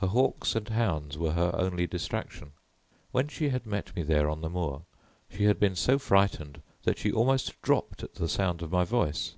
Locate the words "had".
3.50-3.66, 5.44-5.60